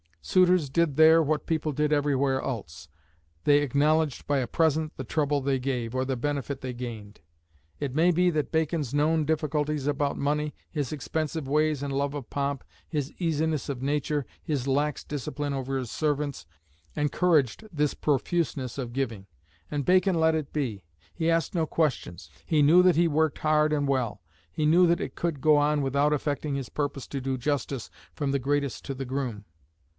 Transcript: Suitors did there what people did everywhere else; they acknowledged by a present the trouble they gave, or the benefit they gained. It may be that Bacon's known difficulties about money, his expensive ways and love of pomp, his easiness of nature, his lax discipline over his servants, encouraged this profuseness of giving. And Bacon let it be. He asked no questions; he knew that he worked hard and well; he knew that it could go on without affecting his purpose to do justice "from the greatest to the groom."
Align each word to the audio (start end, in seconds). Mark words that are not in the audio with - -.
Suitors 0.23 0.69
did 0.69 0.97
there 0.97 1.21
what 1.21 1.45
people 1.47 1.71
did 1.71 1.91
everywhere 1.91 2.41
else; 2.41 2.87
they 3.43 3.59
acknowledged 3.59 4.25
by 4.27 4.37
a 4.37 4.47
present 4.47 4.93
the 4.95 5.03
trouble 5.03 5.41
they 5.41 5.59
gave, 5.59 5.93
or 5.95 6.05
the 6.05 6.15
benefit 6.15 6.61
they 6.61 6.73
gained. 6.73 7.21
It 7.79 7.93
may 7.93 8.11
be 8.11 8.29
that 8.31 8.51
Bacon's 8.51 8.93
known 8.93 9.25
difficulties 9.25 9.87
about 9.87 10.17
money, 10.17 10.53
his 10.69 10.91
expensive 10.91 11.47
ways 11.47 11.83
and 11.83 11.91
love 11.93 12.13
of 12.13 12.29
pomp, 12.29 12.63
his 12.87 13.11
easiness 13.19 13.67
of 13.67 13.81
nature, 13.81 14.25
his 14.43 14.67
lax 14.67 15.03
discipline 15.03 15.53
over 15.53 15.77
his 15.77 15.91
servants, 15.91 16.45
encouraged 16.95 17.63
this 17.71 17.93
profuseness 17.95 18.77
of 18.77 18.93
giving. 18.93 19.27
And 19.71 19.85
Bacon 19.85 20.19
let 20.19 20.33
it 20.35 20.53
be. 20.53 20.83
He 21.13 21.29
asked 21.31 21.53
no 21.53 21.65
questions; 21.67 22.29
he 22.45 22.61
knew 22.63 22.81
that 22.83 22.95
he 22.95 23.07
worked 23.07 23.39
hard 23.39 23.73
and 23.73 23.87
well; 23.87 24.21
he 24.51 24.65
knew 24.65 24.87
that 24.87 25.01
it 25.01 25.15
could 25.15 25.41
go 25.41 25.57
on 25.57 25.81
without 25.81 26.13
affecting 26.13 26.55
his 26.55 26.69
purpose 26.69 27.05
to 27.07 27.21
do 27.21 27.37
justice 27.37 27.89
"from 28.15 28.31
the 28.31 28.39
greatest 28.39 28.85
to 28.85 28.93
the 28.95 29.05
groom." 29.05 29.45